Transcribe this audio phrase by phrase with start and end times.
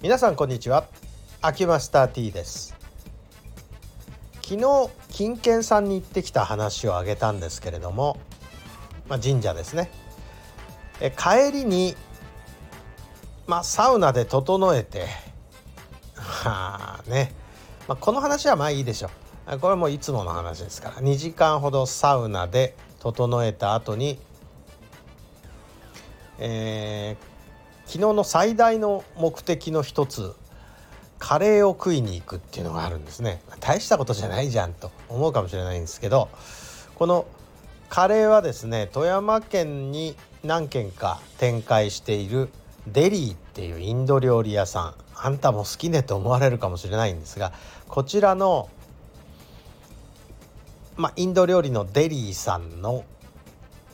[0.00, 0.86] 皆さんこんにちは。
[1.42, 2.76] 秋マスター T です。
[4.42, 8.16] 昨日金券さんに行ってきた話をあげたんですけれども、
[9.08, 9.90] まあ、神社ですね。
[11.00, 11.96] え帰りに
[13.48, 15.06] まあサウナで整えて
[16.44, 17.32] まあね、
[17.88, 19.10] まあ、この話はまあいいでしょ
[19.48, 19.58] う。
[19.58, 20.94] これはもういつもの話ですから。
[20.98, 24.20] 2時間ほどサウナで整えた後に、
[26.38, 27.37] えー、
[27.88, 30.34] 昨日の最大の目的の一つ
[31.18, 33.40] カレーを食いに行くっていうのがあるんですね。
[33.60, 36.28] 大したことじゃないじゃんと思うかもしれないんですけど
[36.96, 37.26] この
[37.88, 40.14] カレーはですね富山県に
[40.44, 42.50] 何軒か展開している
[42.86, 44.94] デリーっていうインド料理屋さん。
[45.20, 47.52] あんたも好きねと思われるかもしれないんですが
[47.88, 48.68] こちらの、
[50.96, 53.04] まあ、インド料理のデリーさんの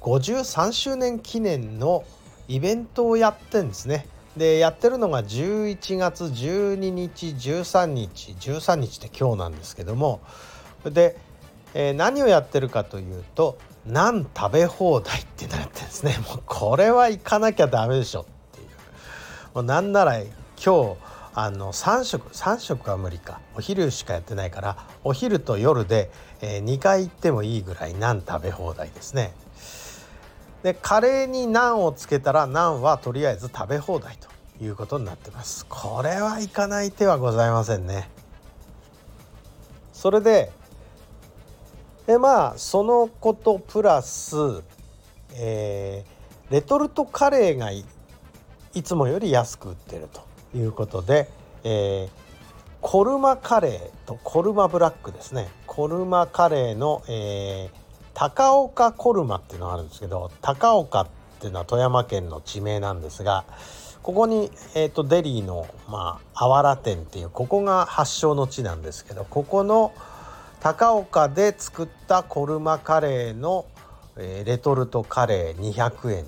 [0.00, 2.04] 53周年記念の
[2.48, 4.06] イベントをやってんですね。
[4.36, 10.20] でやってるのが11月12日13日13日って今日なんですけども。
[10.84, 11.16] で、
[11.74, 16.16] えー、何をやってるかというと何食べ放題ってなってんですね。
[16.28, 18.68] もうこれは行かなきゃダメでしょっていう。
[19.54, 20.96] もうなんなら今日
[21.34, 23.40] あの3食3食は無理か。
[23.56, 29.34] お昼しかやってないからお昼と夜で、えー、2回行ってもいいぐらいナン食べ放題ですね。
[30.62, 34.28] でカレーにナンをつけたらナンはとりあえず食べ放題と
[34.64, 35.66] いうことになってます。
[35.68, 38.10] これはいかない手はございませんね。
[39.92, 40.50] それで
[42.06, 44.36] でまあそのことプラス、
[45.34, 47.84] えー、レトルトカレーがい
[48.82, 51.28] つもより安く売ってるということで、
[51.64, 52.10] えー、
[52.80, 55.48] コルマカレーとコルマブラックですね。
[55.66, 57.87] コルマカレーの、えー、
[58.18, 61.06] 高岡コルマっていうのがあるんですけど高岡っ
[61.38, 63.44] ていうのは富山県の地名なんですが
[64.02, 69.92] ここに、えーと、デリーの、まあ、あわら店っていうここが発祥の地なんですけどここの
[70.58, 73.66] 高岡で作ったコルマカレーの、
[74.16, 76.24] えー、レトルトカレー200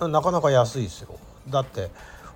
[0.00, 0.10] 円。
[0.10, 1.16] なかなか安いですよ。
[1.48, 1.90] だって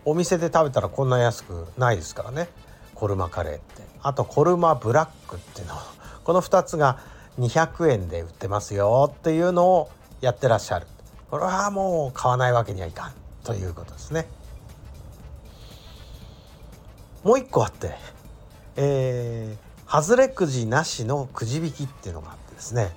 [0.04, 2.48] お店で食べたらこんな安くないですからね。
[2.94, 3.82] コルマカレーって。
[4.00, 5.74] あとコルマブラックっていうの。
[6.22, 7.00] この2つが
[7.38, 10.86] 200円で売ってますよっていうのをやってらっしゃる。
[11.30, 13.12] これはもう買わないわけにはいかん
[13.44, 14.26] ということですね。
[17.22, 17.94] もう一個あって、
[18.76, 22.90] えー、外れくじなしのくじ引きっていうのがあってですね、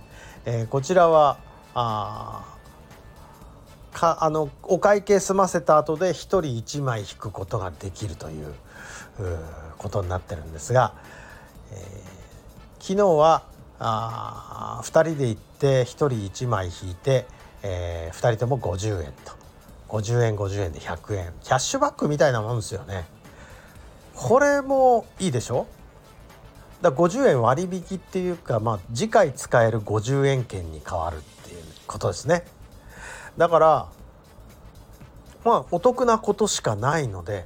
[0.45, 1.37] えー、こちらは
[1.75, 2.45] あ
[3.93, 8.53] かあのお会計済ませた後で1人1枚引くことができるという
[9.77, 10.93] ことになってるんですが、
[11.71, 11.79] えー、
[12.79, 13.43] 昨日は
[13.79, 17.25] あ2人で行って1人1枚引いて、
[17.61, 19.33] えー、2人とも50円と。
[19.89, 21.33] 50円50円で100円。
[21.43, 23.05] キャッシュバックみたいなもんですよね。
[24.15, 25.67] これもいいでしょ？
[26.81, 32.43] だ50円割引っていうか、まあ、次回使える50円券に変わるっていうことですね。
[33.37, 33.87] だから
[35.45, 37.45] まあお得なことしかないので、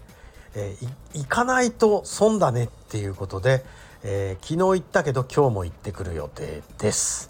[0.56, 3.64] えー、行かないと損だねっていうことで、
[4.10, 7.30] えー、昨日行ったけど今日も行ってくる予定です。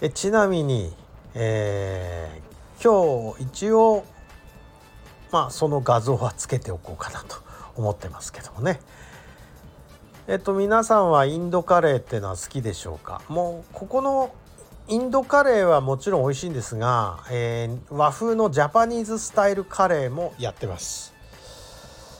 [0.00, 0.94] えちなみに、
[1.34, 4.04] えー、今日一応
[5.32, 7.34] まあその画像はつけておこうかなと
[7.74, 8.78] 思ってますけどもね。
[10.28, 13.20] えっと皆さんはインドカレーっていうのは好きでしょうか？
[13.28, 14.32] もうここの
[14.86, 21.12] インドカレーはもちろん美味しいんですが、えー、和風のジャパニーズスタイルカレーもやってます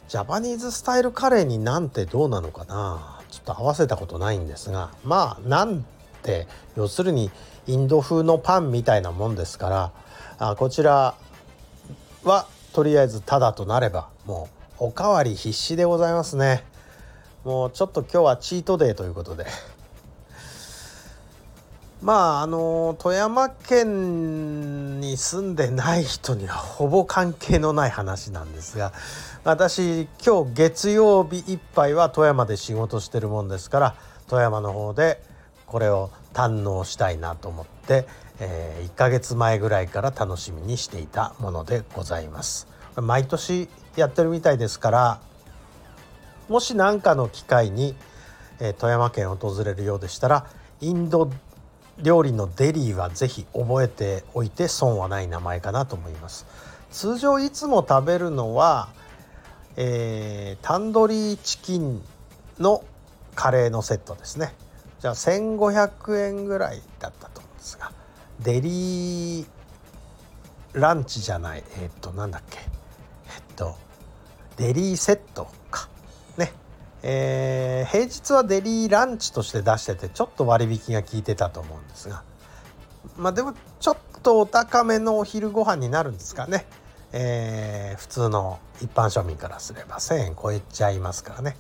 [0.09, 3.22] ジャパニーズスタイルカレーになんてどうなのかな？
[3.33, 5.85] ちょっと合わせたことないんですがまあなん
[6.23, 7.31] て要するに
[7.67, 9.93] インド風のパンみたいなもんですから
[10.39, 11.15] あこちら
[12.25, 14.49] はとりあえずただとなればも
[14.81, 16.65] うおかわり必至でございますね。
[17.45, 19.47] もうちょっと今日はチートデーということで。
[22.01, 24.82] まああの富山県
[25.13, 28.93] に住んでない人にはほぼ関係のない話なんですが
[29.45, 33.95] 私今日月曜日いっぱいは富山で仕事してるもんですから
[34.29, 35.23] 富山の方で
[35.67, 38.07] これを堪能したいなと思って、
[38.41, 42.69] えー、1ヶ月前ぐらいから楽しみにしていたものでございます。
[42.97, 45.21] 毎年やってるみたいですから
[46.49, 47.95] もし何かの機会に、
[48.61, 50.47] えー、富山県を訪れるようでしたら
[50.83, 51.31] インド
[52.03, 56.47] 料理のデリーはぜひ覚えておいて損はない名前かなと思います。
[56.91, 58.89] 通常いつも食べるのは、
[59.77, 62.03] えー、タンドリーチキン
[62.59, 62.85] の
[63.35, 64.53] カレーのセットですね。
[65.01, 67.91] じゃあ1500円ぐらいだったと思うんですが
[68.41, 69.47] デリー
[70.75, 72.59] ランチじゃないえー、っとなんだっけ。
[72.59, 73.77] えっと
[74.57, 75.89] デリーセットか。
[77.03, 82.23] えー、平日はデリーランチとして出しててちょっと割引が効いてたと思うんですが。
[83.17, 86.67] まあでもちょっとお高めのお昼ご飯になるんですかね、
[87.13, 91.57] えー、普通の一般庶民からすれば1,000円超えちゃいますからね。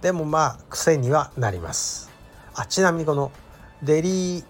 [0.00, 2.10] でもまあ癖にはなります。
[2.54, 3.32] あちなみにこの
[3.82, 4.44] デリー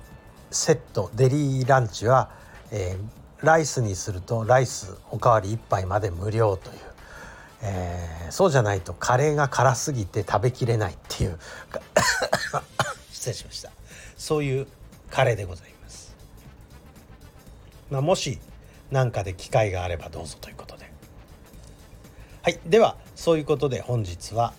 [0.51, 2.31] セットデリーランチは、
[2.71, 6.77] えー、ライスにするとライスおかわり1杯まで無料という、
[7.67, 11.39] えー、そうじゃないとカレーが辛すぎて食べきれないっていう
[13.11, 13.71] 失礼しました
[14.19, 14.67] そういう
[15.11, 16.15] カレーでございます。
[17.91, 18.39] まあ、もし
[18.91, 20.91] 何かで機会があればどうぞということで。
[22.43, 24.53] はい、ではそういうことで本日は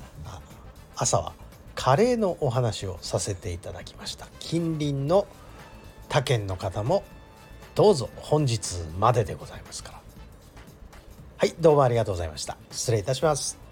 [0.95, 1.33] 朝は
[1.75, 5.27] カレーのお話をさせていただきました近隣の
[6.09, 7.03] 他県の方も
[7.75, 10.04] どうぞ本日まででございますから
[11.37, 12.57] はいどうもありがとうございました。
[12.71, 13.64] 失礼いたします。